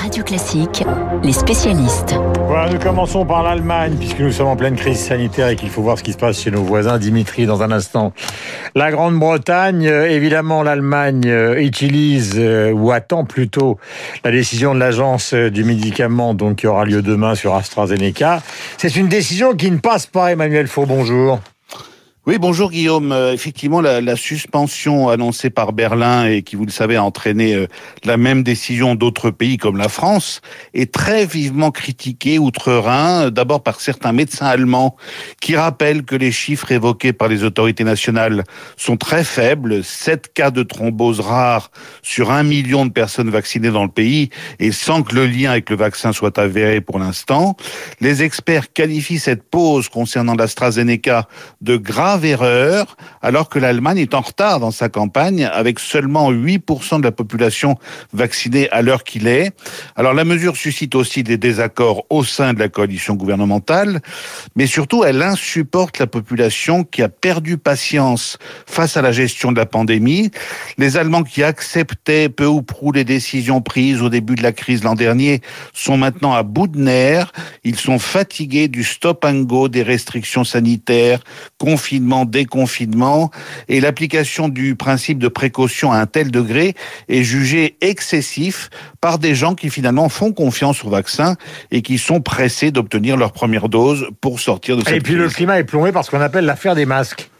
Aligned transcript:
Radio 0.00 0.24
Classique, 0.24 0.82
les 1.22 1.32
spécialistes. 1.32 2.14
Voilà, 2.46 2.72
nous 2.72 2.78
commençons 2.78 3.26
par 3.26 3.42
l'Allemagne, 3.42 3.96
puisque 3.98 4.20
nous 4.20 4.32
sommes 4.32 4.46
en 4.46 4.56
pleine 4.56 4.74
crise 4.74 4.98
sanitaire 4.98 5.48
et 5.48 5.56
qu'il 5.56 5.68
faut 5.68 5.82
voir 5.82 5.98
ce 5.98 6.02
qui 6.02 6.12
se 6.12 6.16
passe 6.16 6.40
chez 6.40 6.50
nos 6.50 6.62
voisins. 6.62 6.98
Dimitri, 6.98 7.44
dans 7.44 7.62
un 7.62 7.70
instant. 7.70 8.14
La 8.74 8.90
Grande-Bretagne, 8.90 9.86
euh, 9.86 10.08
évidemment, 10.08 10.62
l'Allemagne 10.62 11.26
euh, 11.26 11.60
utilise, 11.60 12.36
euh, 12.38 12.72
ou 12.72 12.92
attend 12.92 13.26
plutôt, 13.26 13.78
la 14.24 14.30
décision 14.30 14.74
de 14.74 14.80
l'agence 14.80 15.34
du 15.34 15.64
médicament, 15.64 16.32
donc 16.32 16.56
qui 16.56 16.66
aura 16.66 16.86
lieu 16.86 17.02
demain 17.02 17.34
sur 17.34 17.54
AstraZeneca. 17.54 18.42
C'est 18.78 18.96
une 18.96 19.08
décision 19.08 19.54
qui 19.54 19.70
ne 19.70 19.78
passe 19.78 20.06
pas, 20.06 20.32
Emmanuel 20.32 20.66
Faux, 20.66 20.86
bonjour. 20.86 21.40
Oui, 22.30 22.38
bonjour 22.38 22.70
Guillaume. 22.70 23.10
Euh, 23.10 23.32
effectivement, 23.32 23.80
la, 23.80 24.14
suspension 24.14 25.08
annoncée 25.08 25.50
par 25.50 25.72
Berlin 25.72 26.26
et 26.26 26.42
qui, 26.42 26.54
vous 26.54 26.64
le 26.64 26.70
savez, 26.70 26.94
a 26.94 27.02
entraîné 27.02 27.54
euh, 27.54 27.66
la 28.04 28.16
même 28.16 28.44
décision 28.44 28.94
d'autres 28.94 29.32
pays 29.32 29.56
comme 29.56 29.76
la 29.76 29.88
France 29.88 30.40
est 30.72 30.92
très 30.92 31.26
vivement 31.26 31.72
critiquée 31.72 32.38
outre-Rhin, 32.38 33.30
d'abord 33.32 33.64
par 33.64 33.80
certains 33.80 34.12
médecins 34.12 34.46
allemands 34.46 34.94
qui 35.40 35.56
rappellent 35.56 36.04
que 36.04 36.14
les 36.14 36.30
chiffres 36.30 36.70
évoqués 36.70 37.12
par 37.12 37.26
les 37.26 37.42
autorités 37.42 37.82
nationales 37.82 38.44
sont 38.76 38.96
très 38.96 39.24
faibles, 39.24 39.82
7 39.82 40.32
cas 40.32 40.52
de 40.52 40.62
thrombose 40.62 41.18
rares 41.18 41.72
sur 42.00 42.30
un 42.30 42.44
million 42.44 42.86
de 42.86 42.92
personnes 42.92 43.30
vaccinées 43.30 43.70
dans 43.70 43.82
le 43.82 43.90
pays 43.90 44.30
et 44.60 44.70
sans 44.70 45.02
que 45.02 45.16
le 45.16 45.26
lien 45.26 45.50
avec 45.50 45.68
le 45.68 45.74
vaccin 45.74 46.12
soit 46.12 46.38
avéré 46.38 46.80
pour 46.80 47.00
l'instant. 47.00 47.56
Les 48.00 48.22
experts 48.22 48.72
qualifient 48.72 49.18
cette 49.18 49.42
pause 49.42 49.88
concernant 49.88 50.36
l'AstraZeneca 50.36 51.26
de 51.60 51.76
grave 51.76 52.19
erreur, 52.24 52.96
alors 53.22 53.48
que 53.48 53.58
l'Allemagne 53.58 53.98
est 53.98 54.14
en 54.14 54.20
retard 54.20 54.60
dans 54.60 54.70
sa 54.70 54.88
campagne, 54.88 55.44
avec 55.44 55.78
seulement 55.78 56.32
8% 56.32 56.98
de 56.98 57.04
la 57.04 57.12
population 57.12 57.76
vaccinée 58.12 58.70
à 58.70 58.82
l'heure 58.82 59.04
qu'il 59.04 59.26
est. 59.26 59.52
Alors 59.96 60.14
la 60.14 60.24
mesure 60.24 60.56
suscite 60.56 60.94
aussi 60.94 61.22
des 61.22 61.36
désaccords 61.36 62.04
au 62.10 62.24
sein 62.24 62.54
de 62.54 62.58
la 62.58 62.68
coalition 62.68 63.14
gouvernementale, 63.14 64.00
mais 64.56 64.66
surtout 64.66 65.04
elle 65.04 65.22
insupporte 65.22 65.98
la 65.98 66.06
population 66.06 66.84
qui 66.84 67.02
a 67.02 67.08
perdu 67.08 67.58
patience 67.58 68.38
face 68.66 68.96
à 68.96 69.02
la 69.02 69.12
gestion 69.12 69.52
de 69.52 69.56
la 69.56 69.66
pandémie. 69.66 70.30
Les 70.78 70.96
Allemands 70.96 71.22
qui 71.22 71.42
acceptaient 71.42 72.28
peu 72.28 72.46
ou 72.46 72.62
prou 72.62 72.92
les 72.92 73.04
décisions 73.04 73.60
prises 73.60 74.02
au 74.02 74.08
début 74.08 74.34
de 74.34 74.42
la 74.42 74.52
crise 74.52 74.84
l'an 74.84 74.94
dernier 74.94 75.40
sont 75.72 75.96
maintenant 75.96 76.32
à 76.32 76.42
bout 76.42 76.68
de 76.68 76.78
nerfs. 76.78 77.32
Ils 77.64 77.76
sont 77.76 77.98
fatigués 77.98 78.68
du 78.68 78.84
stop 78.84 79.24
and 79.24 79.42
go 79.42 79.68
des 79.68 79.82
restrictions 79.82 80.44
sanitaires, 80.44 81.20
confinements 81.58 81.99
déconfinement, 82.24 83.30
et 83.68 83.80
l'application 83.80 84.48
du 84.48 84.74
principe 84.74 85.18
de 85.18 85.28
précaution 85.28 85.92
à 85.92 85.98
un 85.98 86.06
tel 86.06 86.30
degré 86.30 86.74
est 87.08 87.22
jugée 87.22 87.76
excessif 87.80 88.70
par 89.00 89.18
des 89.18 89.34
gens 89.34 89.54
qui 89.54 89.70
finalement 89.70 90.08
font 90.08 90.32
confiance 90.32 90.84
au 90.84 90.90
vaccin 90.90 91.36
et 91.70 91.82
qui 91.82 91.98
sont 91.98 92.20
pressés 92.20 92.70
d'obtenir 92.70 93.16
leur 93.16 93.32
première 93.32 93.68
dose 93.68 94.08
pour 94.20 94.40
sortir 94.40 94.76
de 94.76 94.84
cette 94.84 94.94
Et 94.94 95.00
puis 95.00 95.14
le 95.14 95.28
climat 95.28 95.58
est 95.58 95.64
plombé 95.64 95.92
par 95.92 96.04
ce 96.04 96.10
qu'on 96.10 96.20
appelle 96.20 96.44
l'affaire 96.44 96.74
des 96.74 96.86
masques. 96.86 97.30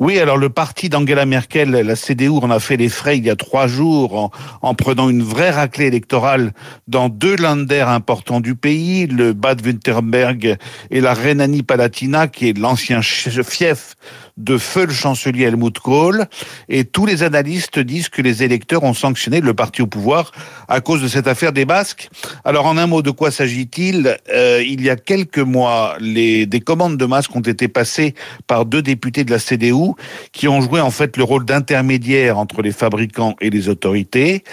Oui, 0.00 0.18
alors 0.18 0.36
le 0.36 0.48
parti 0.48 0.88
d'Angela 0.88 1.24
Merkel, 1.24 1.70
la 1.70 1.94
CDU, 1.94 2.28
en 2.42 2.50
a 2.50 2.58
fait 2.58 2.76
les 2.76 2.88
frais 2.88 3.16
il 3.16 3.24
y 3.24 3.30
a 3.30 3.36
trois 3.36 3.68
jours 3.68 4.16
en, 4.16 4.30
en 4.60 4.74
prenant 4.74 5.08
une 5.08 5.22
vraie 5.22 5.50
raclée 5.50 5.86
électorale 5.86 6.52
dans 6.88 7.08
deux 7.08 7.36
landers 7.36 7.88
importants 7.88 8.40
du 8.40 8.56
pays, 8.56 9.06
le 9.06 9.32
Bad-Württemberg 9.34 10.56
et 10.90 11.00
la 11.00 11.14
Rhénanie-Palatinat, 11.14 12.26
qui 12.26 12.48
est 12.48 12.58
l'ancien 12.58 13.02
fief 13.02 13.94
de 14.36 14.58
feu 14.58 14.86
le 14.86 14.92
chancelier 14.92 15.44
Helmut 15.44 15.78
Kohl. 15.78 16.26
Et 16.68 16.84
tous 16.84 17.06
les 17.06 17.22
analystes 17.22 17.78
disent 17.78 18.08
que 18.08 18.22
les 18.22 18.42
électeurs 18.42 18.82
ont 18.82 18.94
sanctionné 18.94 19.40
le 19.40 19.54
parti 19.54 19.82
au 19.82 19.86
pouvoir 19.86 20.32
à 20.68 20.80
cause 20.80 21.02
de 21.02 21.08
cette 21.08 21.28
affaire 21.28 21.52
des 21.52 21.64
Basques. 21.64 22.08
Alors 22.44 22.66
en 22.66 22.76
un 22.76 22.86
mot, 22.86 23.02
de 23.02 23.10
quoi 23.10 23.30
s'agit-il? 23.30 24.16
Euh, 24.32 24.62
Il 24.66 24.82
y 24.82 24.90
a 24.90 24.96
quelques 24.96 25.38
mois, 25.38 25.96
les, 26.00 26.46
des 26.46 26.60
commandes 26.60 26.96
de 26.96 27.06
masques 27.06 27.34
ont 27.36 27.40
été 27.40 27.68
passées 27.68 28.14
par 28.46 28.66
deux 28.66 28.82
députés 28.82 29.24
de 29.24 29.30
la 29.30 29.38
CDU 29.38 29.92
qui 30.32 30.48
ont 30.48 30.60
joué 30.60 30.80
en 30.80 30.90
fait 30.90 31.16
le 31.16 31.24
rôle 31.24 31.44
d'intermédiaire 31.44 32.38
entre 32.38 32.62
les 32.62 32.72
fabricants 32.72 33.36
et 33.40 33.50
les 33.50 33.68
autorités. 33.68 34.44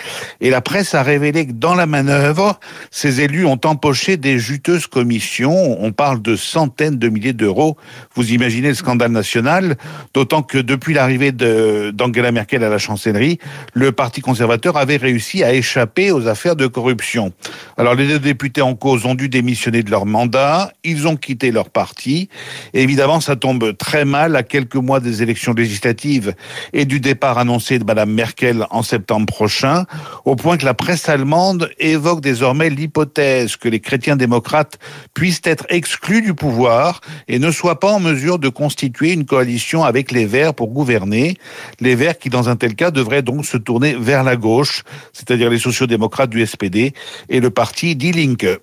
Et 0.42 0.50
la 0.50 0.62
presse 0.62 0.94
a 0.94 1.04
révélé 1.04 1.48
que 1.48 1.54
dans 1.54 1.76
la 1.76 1.86
manœuvre, 1.86 2.60
ces 2.92 3.22
élus 3.22 3.46
ont 3.46 3.60
empoché 3.66 4.18
des 4.18 4.40
juteuses 4.40 4.88
commissions. 4.88 5.84
On 5.84 5.92
parle 5.92 6.22
de 6.22 6.36
centaines 6.36 6.98
de 6.98 7.10
milliers 7.10 7.34
d'euros. 7.34 7.78
Vous 8.16 8.32
imaginez 8.32 8.70
le 8.70 8.76
scandale 8.76 9.12
national, 9.12 9.71
d'autant 10.14 10.44
que 10.44 10.58
depuis 10.58 10.94
l'arrivée 10.94 11.32
d'Angela 11.32 12.32
Merkel 12.32 12.64
à 12.64 12.70
la 12.70 12.78
chancellerie, 12.78 13.40
le 13.74 13.92
Parti 13.92 14.22
conservateur 14.22 14.78
avait 14.78 14.98
réussi 14.98 15.44
à 15.44 15.54
échapper 15.54 16.12
aux 16.12 16.28
affaires 16.28 16.56
de 16.56 16.68
corruption. 16.68 17.34
Alors 17.78 17.96
les 17.96 18.08
deux 18.08 18.20
députés 18.20 18.62
en 18.62 18.76
cause 18.76 19.06
ont 19.06 19.16
dû 19.16 19.30
démissionner 19.30 19.84
de 19.84 19.92
leur 19.92 20.06
mandat, 20.06 20.72
ils 20.84 21.08
ont 21.08 21.16
quitté 21.16 21.52
leur 21.52 21.70
parti. 21.70 22.30
Évidemment, 22.74 23.20
ça 23.22 23.36
tombe 23.36 23.76
très 23.78 24.06
mal 24.06 24.36
à 24.36 24.44
quelques 24.44 24.76
mois 24.76 25.00
des 25.00 25.24
élections 25.24 25.54
législatives 25.54 26.34
et 26.74 26.86
du 26.86 27.00
départ 27.00 27.38
annoncé 27.38 27.80
de 27.80 27.84
Madame 27.84 28.12
Merkel 28.12 28.66
en 28.70 28.84
septembre 28.84 29.26
prochain, 29.26 29.86
au 30.26 30.36
point 30.36 30.58
que 30.58 30.66
la 30.66 30.74
presse 30.74 31.10
allemande 31.10 31.70
évoque 31.80 32.22
désormais 32.22 32.70
l'hypothèse 32.70 33.56
que 33.56 33.70
les 33.70 33.80
chrétiens 33.80 34.16
démocrates 34.16 34.80
puissent 35.14 35.42
être 35.44 35.66
exclus 35.70 36.22
du 36.22 36.34
pouvoir 36.34 37.02
et 37.28 37.40
ne 37.40 37.52
soient 37.52 37.80
pas 37.80 37.92
en 37.92 38.00
mesure 38.00 38.40
de 38.40 38.50
constituer 38.50 39.14
une 39.14 39.26
coalition 39.26 39.61
avec 39.84 40.12
les 40.12 40.26
Verts 40.26 40.54
pour 40.54 40.70
gouverner. 40.70 41.38
Les 41.80 41.96
Verts 41.96 42.18
qui, 42.18 42.30
dans 42.30 42.50
un 42.50 42.56
tel 42.56 42.76
cas, 42.76 42.92
devraient 42.92 43.22
donc 43.22 43.46
se 43.46 43.58
tourner 43.58 43.96
vers 44.00 44.24
la 44.24 44.36
gauche, 44.36 44.84
c'est-à-dire 45.14 45.50
les 45.50 45.60
sociaux-démocrates 45.60 46.30
du 46.30 46.46
SPD 46.46 46.94
et 47.30 47.40
le 47.40 47.50
parti 47.50 47.96
Die 47.96 48.12
Linke. 48.12 48.60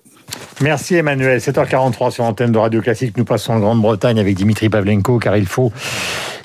Merci 0.61 0.95
Emmanuel. 0.95 1.39
7h43 1.39 2.11
sur 2.11 2.23
l'antenne 2.23 2.51
de 2.51 2.57
Radio 2.57 2.81
Classique. 2.81 3.17
Nous 3.17 3.25
passons 3.25 3.53
en 3.53 3.59
Grande-Bretagne 3.59 4.19
avec 4.19 4.35
Dimitri 4.35 4.69
Pavlenko 4.69 5.17
car 5.19 5.37
il 5.37 5.45
faut 5.45 5.71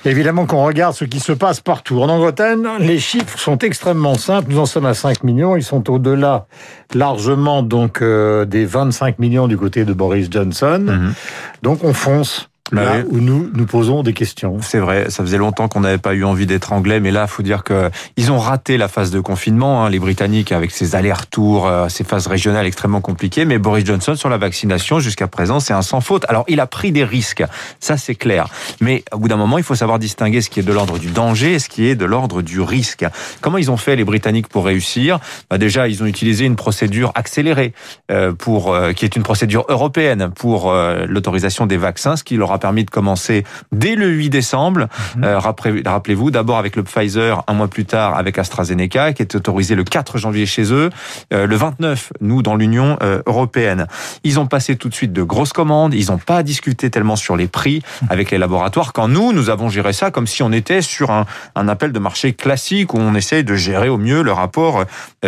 évidemment 0.04 0.46
qu'on 0.46 0.64
regarde 0.64 0.94
ce 0.94 1.04
qui 1.04 1.20
se 1.20 1.32
passe 1.32 1.60
partout. 1.60 2.00
En 2.00 2.08
Angleterre, 2.08 2.56
les 2.78 2.98
chiffres 2.98 3.38
sont 3.38 3.58
extrêmement 3.58 4.14
simples. 4.14 4.50
Nous 4.50 4.58
en 4.58 4.66
sommes 4.66 4.86
à 4.86 4.94
5 4.94 5.24
millions. 5.24 5.56
Ils 5.56 5.64
sont 5.64 5.90
au-delà 5.90 6.46
largement 6.94 7.62
donc 7.62 8.02
euh, 8.02 8.44
des 8.44 8.64
25 8.64 9.18
millions 9.18 9.48
du 9.48 9.56
côté 9.56 9.84
de 9.84 9.92
Boris 9.92 10.28
Johnson. 10.30 10.84
Mhm. 10.86 11.14
Donc 11.62 11.84
on 11.84 11.92
fonce. 11.92 12.48
Là 12.72 13.02
où 13.10 13.20
nous 13.20 13.50
nous 13.52 13.66
posons 13.66 14.02
des 14.02 14.14
questions. 14.14 14.56
C'est 14.62 14.78
vrai, 14.78 15.10
ça 15.10 15.22
faisait 15.22 15.36
longtemps 15.36 15.68
qu'on 15.68 15.80
n'avait 15.80 15.98
pas 15.98 16.14
eu 16.14 16.24
envie 16.24 16.46
d'être 16.46 16.72
anglais, 16.72 16.98
mais 16.98 17.10
là, 17.10 17.26
faut 17.26 17.42
dire 17.42 17.62
que 17.62 17.90
ils 18.16 18.32
ont 18.32 18.38
raté 18.38 18.78
la 18.78 18.88
phase 18.88 19.10
de 19.10 19.20
confinement, 19.20 19.84
hein, 19.84 19.90
les 19.90 19.98
Britanniques, 19.98 20.50
avec 20.50 20.70
ces 20.70 20.94
allers-retours, 20.94 21.66
euh, 21.66 21.90
ces 21.90 22.04
phases 22.04 22.26
régionales 22.26 22.64
extrêmement 22.64 23.02
compliquées. 23.02 23.44
Mais 23.44 23.58
Boris 23.58 23.84
Johnson 23.84 24.14
sur 24.14 24.30
la 24.30 24.38
vaccination, 24.38 24.98
jusqu'à 24.98 25.26
présent, 25.26 25.60
c'est 25.60 25.74
un 25.74 25.82
sans 25.82 26.00
faute. 26.00 26.24
Alors, 26.26 26.46
il 26.48 26.58
a 26.58 26.66
pris 26.66 26.90
des 26.90 27.04
risques, 27.04 27.44
ça 27.80 27.98
c'est 27.98 28.14
clair. 28.14 28.48
Mais 28.80 29.04
au 29.12 29.18
bout 29.18 29.28
d'un 29.28 29.36
moment, 29.36 29.58
il 29.58 29.64
faut 29.64 29.74
savoir 29.74 29.98
distinguer 29.98 30.40
ce 30.40 30.48
qui 30.48 30.60
est 30.60 30.64
de 30.64 30.72
l'ordre 30.72 30.98
du 30.98 31.08
danger 31.08 31.52
et 31.52 31.58
ce 31.58 31.68
qui 31.68 31.86
est 31.86 31.96
de 31.96 32.06
l'ordre 32.06 32.40
du 32.40 32.62
risque. 32.62 33.04
Comment 33.42 33.58
ils 33.58 33.70
ont 33.70 33.76
fait 33.76 33.94
les 33.94 34.04
Britanniques 34.04 34.48
pour 34.48 34.64
réussir? 34.64 35.18
Bah 35.50 35.58
Déjà, 35.58 35.86
ils 35.86 36.02
ont 36.02 36.06
utilisé 36.06 36.46
une 36.46 36.56
procédure 36.56 37.12
accélérée 37.14 37.74
euh, 38.10 38.32
pour 38.32 38.72
euh, 38.72 38.92
qui 38.92 39.04
est 39.04 39.16
une 39.16 39.22
procédure 39.22 39.66
européenne 39.68 40.30
pour 40.34 40.72
l'autorisation 40.72 41.66
des 41.66 41.76
vaccins, 41.76 42.16
ce 42.16 42.24
qui 42.24 42.36
leur 42.36 42.52
a 42.52 42.53
permis 42.58 42.84
de 42.84 42.90
commencer 42.90 43.44
dès 43.72 43.94
le 43.94 44.08
8 44.08 44.30
décembre. 44.30 44.88
Mhm. 45.16 45.24
Euh, 45.24 45.38
rappelez-vous, 45.38 46.30
d'abord 46.30 46.58
avec 46.58 46.76
le 46.76 46.82
Pfizer, 46.82 47.42
un 47.46 47.54
mois 47.54 47.68
plus 47.68 47.84
tard 47.84 48.16
avec 48.16 48.38
AstraZeneca, 48.38 49.12
qui 49.12 49.22
est 49.22 49.34
autorisé 49.34 49.74
le 49.74 49.84
4 49.84 50.18
janvier 50.18 50.46
chez 50.46 50.72
eux, 50.72 50.90
euh, 51.32 51.46
le 51.46 51.56
29, 51.56 52.12
nous, 52.20 52.42
dans 52.42 52.56
l'Union 52.56 52.96
euh, 53.02 53.22
européenne. 53.26 53.86
Ils 54.24 54.38
ont 54.38 54.46
passé 54.46 54.76
tout 54.76 54.88
de 54.88 54.94
suite 54.94 55.12
de 55.12 55.22
grosses 55.22 55.52
commandes, 55.52 55.94
ils 55.94 56.10
n'ont 56.10 56.18
pas 56.18 56.42
discuté 56.42 56.90
tellement 56.90 57.16
sur 57.16 57.36
les 57.36 57.46
prix 57.46 57.82
avec 58.08 58.30
les 58.30 58.38
laboratoires, 58.38 58.92
quand 58.92 59.08
nous, 59.08 59.32
nous 59.32 59.50
avons 59.50 59.68
géré 59.68 59.92
ça 59.92 60.10
comme 60.10 60.26
si 60.26 60.42
on 60.42 60.52
était 60.52 60.82
sur 60.82 61.10
un, 61.10 61.26
un 61.54 61.68
appel 61.68 61.92
de 61.92 61.98
marché 61.98 62.32
classique 62.32 62.94
où 62.94 62.98
on 62.98 63.14
essaye 63.14 63.44
de 63.44 63.54
gérer 63.54 63.88
au 63.88 63.98
mieux 63.98 64.22
le 64.22 64.32
rapport 64.32 64.84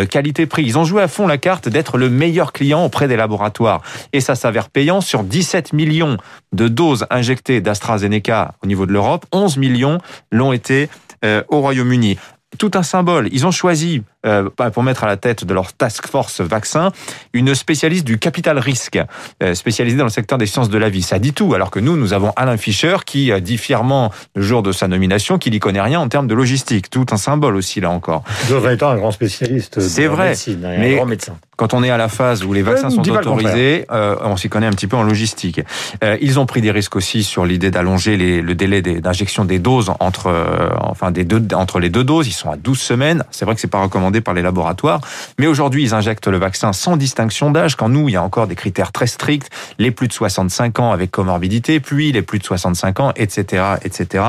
qualité-prix. 0.09 0.63
Ils 0.63 0.77
ont 0.77 0.83
joué 0.83 1.01
à 1.01 1.07
fond 1.07 1.27
la 1.27 1.37
carte 1.37 1.69
d'être 1.69 1.97
le 1.97 2.09
meilleur 2.09 2.53
client 2.53 2.83
auprès 2.85 3.07
des 3.07 3.15
laboratoires. 3.15 3.81
Et 4.13 4.21
ça 4.21 4.35
s'avère 4.35 4.69
payant 4.69 5.01
sur 5.01 5.23
17 5.23 5.73
millions 5.73 6.17
de 6.53 6.67
doses 6.67 7.05
injectées 7.17 7.61
d'AstraZeneca 7.61 8.55
au 8.63 8.67
niveau 8.67 8.85
de 8.85 8.93
l'Europe. 8.93 9.25
11 9.31 9.57
millions 9.57 9.99
l'ont 10.31 10.53
été 10.53 10.89
euh, 11.25 11.43
au 11.49 11.59
Royaume-Uni 11.61 12.17
tout 12.57 12.71
un 12.75 12.81
symbole. 12.81 13.27
Ils 13.31 13.45
ont 13.45 13.51
choisi, 13.51 14.03
euh, 14.25 14.49
pour 14.73 14.81
mettre 14.81 15.03
à 15.03 15.07
la 15.07 15.17
tête 15.17 15.43
de 15.43 15.53
leur 15.53 15.73
task 15.73 16.07
force 16.07 16.39
vaccin, 16.41 16.91
une 17.33 17.53
spécialiste 17.53 18.05
du 18.05 18.17
capital 18.19 18.57
risque, 18.57 18.97
euh, 19.43 19.53
spécialisée 19.53 19.97
dans 19.97 20.05
le 20.05 20.09
secteur 20.09 20.37
des 20.37 20.45
sciences 20.45 20.69
de 20.69 20.77
la 20.77 20.89
vie. 20.89 21.01
Ça 21.01 21.19
dit 21.19 21.33
tout, 21.33 21.53
alors 21.53 21.69
que 21.69 21.79
nous, 21.79 21.97
nous 21.97 22.13
avons 22.13 22.31
Alain 22.35 22.57
Fischer 22.57 22.97
qui 23.05 23.31
dit 23.41 23.57
fièrement, 23.57 24.11
le 24.33 24.41
jour 24.41 24.63
de 24.63 24.71
sa 24.71 24.87
nomination, 24.87 25.37
qu'il 25.37 25.51
n'y 25.51 25.59
connaît 25.59 25.81
rien 25.81 25.99
en 25.99 26.07
termes 26.07 26.27
de 26.27 26.33
logistique. 26.33 26.89
Tout 26.89 27.05
un 27.11 27.17
symbole 27.17 27.55
aussi, 27.57 27.81
là 27.81 27.91
encore. 27.91 28.23
Il 28.45 28.53
devrait 28.53 28.75
être 28.75 28.83
un 28.83 28.95
grand 28.95 29.11
spécialiste 29.11 29.81
C'est 29.81 30.07
vrai, 30.07 30.29
médecine, 30.29 30.65
un 30.65 30.95
grand 30.95 31.05
médecin 31.05 31.37
quand 31.57 31.73
on 31.73 31.83
est 31.83 31.89
à 31.89 31.97
la 31.97 32.07
phase 32.07 32.43
où 32.43 32.53
les 32.53 32.61
vaccins 32.61 32.89
sont 32.89 33.07
autorisés, 33.09 33.85
euh, 33.91 34.15
on 34.21 34.37
s'y 34.37 34.47
connaît 34.47 34.67
un 34.67 34.71
petit 34.71 34.87
peu 34.87 34.95
en 34.95 35.03
logistique. 35.03 35.59
Euh, 36.03 36.17
ils 36.21 36.39
ont 36.39 36.45
pris 36.45 36.61
des 36.61 36.71
risques 36.71 36.95
aussi 36.95 37.23
sur 37.23 37.45
l'idée 37.45 37.71
d'allonger 37.71 38.15
le 38.15 38.55
délai 38.55 38.81
d'injection 38.81 39.43
des 39.43 39.59
doses 39.59 39.91
entre, 39.99 40.27
euh, 40.27 40.69
enfin 40.79 41.11
des 41.11 41.25
deux, 41.25 41.43
entre 41.55 41.79
les 41.79 41.89
deux 41.89 42.03
doses. 42.03 42.27
Ils 42.27 42.31
sont 42.31 42.51
à 42.51 42.57
12 42.57 42.79
semaines. 42.79 43.23
C'est 43.31 43.43
vrai 43.43 43.55
que 43.55 43.61
c'est 43.61 43.67
pas 43.67 43.81
recommandé 43.81 43.97
commandé 43.97 44.21
par 44.21 44.35
les 44.35 44.43
laboratoires. 44.43 45.01
Mais 45.39 45.47
aujourd'hui, 45.47 45.81
ils 45.81 45.95
injectent 45.95 46.27
le 46.27 46.37
vaccin 46.37 46.71
sans 46.71 46.97
distinction 46.97 47.49
d'âge, 47.49 47.75
quand 47.75 47.89
nous, 47.89 48.09
il 48.09 48.11
y 48.11 48.15
a 48.15 48.21
encore 48.21 48.45
des 48.45 48.53
critères 48.53 48.91
très 48.91 49.07
stricts, 49.07 49.49
les 49.79 49.89
plus 49.89 50.07
de 50.07 50.13
65 50.13 50.79
ans 50.79 50.91
avec 50.91 51.09
comorbidité, 51.09 51.79
puis 51.79 52.11
les 52.11 52.21
plus 52.21 52.37
de 52.37 52.43
65 52.43 52.99
ans, 52.99 53.11
etc., 53.15 53.63
etc. 53.83 54.23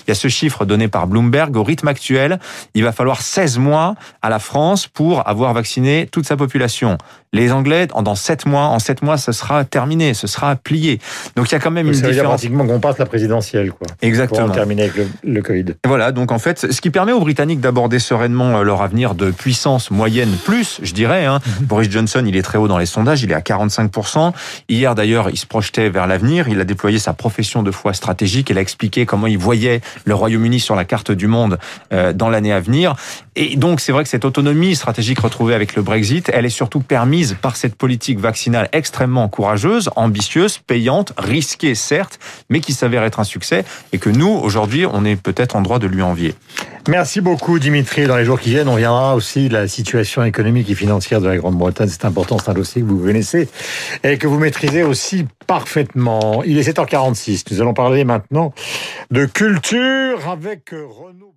Il 0.00 0.08
y 0.08 0.10
a 0.10 0.16
ce 0.16 0.26
chiffre 0.26 0.64
donné 0.64 0.88
par 0.88 1.06
Bloomberg. 1.06 1.56
Au 1.56 1.62
rythme 1.62 1.86
actuel, 1.86 2.40
il 2.74 2.82
va 2.82 2.90
falloir 2.90 3.22
16 3.22 3.58
mois 3.58 3.94
à 4.22 4.28
la 4.28 4.40
France 4.40 4.88
pour 4.88 5.28
avoir 5.28 5.52
vacciné 5.52 6.08
toute 6.10 6.26
sa 6.26 6.36
population. 6.36 6.71
Les 7.34 7.50
Anglais, 7.50 7.86
dans 7.86 8.14
7 8.14 8.44
mois, 8.44 8.64
en 8.64 8.78
7 8.78 9.00
mois, 9.00 9.16
ce 9.16 9.32
sera 9.32 9.64
terminé, 9.64 10.12
ce 10.12 10.26
sera 10.26 10.54
plié. 10.54 11.00
Donc 11.34 11.48
il 11.48 11.52
y 11.52 11.54
a 11.54 11.60
quand 11.60 11.70
même 11.70 11.86
une 11.86 11.94
ça 11.94 12.06
veut 12.06 12.12
dire 12.12 12.24
pratiquement 12.24 12.66
qu'on 12.66 12.78
passe 12.78 12.98
la 12.98 13.06
présidentielle, 13.06 13.72
quoi. 13.72 13.86
Exactement. 14.02 14.42
Pour 14.42 14.50
en 14.50 14.54
terminer 14.54 14.82
avec 14.82 14.96
le, 14.96 15.06
le 15.24 15.40
Covid. 15.40 15.64
Voilà, 15.86 16.12
donc 16.12 16.30
en 16.30 16.38
fait, 16.38 16.70
ce 16.70 16.80
qui 16.82 16.90
permet 16.90 17.12
aux 17.12 17.20
Britanniques 17.20 17.60
d'aborder 17.60 17.98
sereinement 18.00 18.58
euh, 18.58 18.62
leur 18.62 18.82
avenir 18.82 19.14
de 19.14 19.30
puissance 19.30 19.90
moyenne 19.90 20.30
plus, 20.44 20.80
je 20.82 20.92
dirais. 20.92 21.24
Hein. 21.24 21.40
Boris 21.62 21.90
Johnson, 21.90 22.22
il 22.26 22.36
est 22.36 22.42
très 22.42 22.58
haut 22.58 22.68
dans 22.68 22.76
les 22.76 22.84
sondages, 22.84 23.22
il 23.22 23.30
est 23.30 23.34
à 23.34 23.40
45%. 23.40 24.32
Hier 24.68 24.94
d'ailleurs, 24.94 25.30
il 25.30 25.38
se 25.38 25.46
projetait 25.46 25.88
vers 25.88 26.06
l'avenir, 26.06 26.48
il 26.48 26.60
a 26.60 26.64
déployé 26.64 26.98
sa 26.98 27.14
profession 27.14 27.62
de 27.62 27.70
foi 27.70 27.94
stratégique, 27.94 28.50
il 28.50 28.58
a 28.58 28.60
expliqué 28.60 29.06
comment 29.06 29.26
il 29.26 29.38
voyait 29.38 29.80
le 30.04 30.14
Royaume-Uni 30.14 30.60
sur 30.60 30.76
la 30.76 30.84
carte 30.84 31.10
du 31.10 31.28
monde 31.28 31.58
euh, 31.94 32.12
dans 32.12 32.28
l'année 32.28 32.52
à 32.52 32.60
venir. 32.60 32.94
Et 33.36 33.56
donc 33.56 33.80
c'est 33.80 33.92
vrai 33.92 34.02
que 34.02 34.10
cette 34.10 34.26
autonomie 34.26 34.76
stratégique 34.76 35.20
retrouvée 35.20 35.54
avec 35.54 35.74
le 35.74 35.82
Brexit, 35.82 36.30
elle 36.34 36.44
est 36.44 36.50
surtout 36.62 36.78
permise 36.78 37.36
par 37.42 37.56
cette 37.56 37.74
politique 37.74 38.20
vaccinale 38.20 38.68
extrêmement 38.70 39.28
courageuse, 39.28 39.90
ambitieuse, 39.96 40.58
payante, 40.58 41.12
risquée 41.18 41.74
certes, 41.74 42.20
mais 42.50 42.60
qui 42.60 42.72
s'avère 42.72 43.02
être 43.02 43.18
un 43.18 43.24
succès 43.24 43.64
et 43.92 43.98
que 43.98 44.08
nous, 44.08 44.28
aujourd'hui, 44.28 44.86
on 44.86 45.04
est 45.04 45.16
peut-être 45.16 45.56
en 45.56 45.60
droit 45.60 45.80
de 45.80 45.88
lui 45.88 46.02
envier. 46.02 46.36
Merci 46.88 47.20
beaucoup, 47.20 47.58
Dimitri. 47.58 48.06
Dans 48.06 48.16
les 48.16 48.24
jours 48.24 48.38
qui 48.38 48.50
viennent, 48.50 48.68
on 48.68 48.76
viendra 48.76 49.16
aussi 49.16 49.48
la 49.48 49.66
situation 49.66 50.22
économique 50.22 50.70
et 50.70 50.76
financière 50.76 51.20
de 51.20 51.26
la 51.26 51.36
Grande-Bretagne. 51.36 51.88
C'est 51.88 52.04
important, 52.04 52.38
c'est 52.38 52.50
un 52.50 52.54
dossier 52.54 52.80
que 52.80 52.86
vous 52.86 53.02
connaissez 53.04 53.48
et 54.04 54.16
que 54.16 54.28
vous 54.28 54.38
maîtrisez 54.38 54.84
aussi 54.84 55.26
parfaitement. 55.48 56.44
Il 56.44 56.58
est 56.58 56.68
7h46. 56.68 57.42
Nous 57.50 57.60
allons 57.60 57.74
parler 57.74 58.04
maintenant 58.04 58.54
de 59.10 59.26
culture 59.26 60.28
avec 60.28 60.70
Renaud. 60.70 61.34